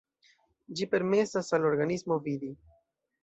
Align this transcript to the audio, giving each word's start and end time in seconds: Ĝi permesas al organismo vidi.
Ĝi 0.77 0.85
permesas 0.93 1.53
al 1.57 1.69
organismo 1.73 2.19
vidi. 2.29 2.49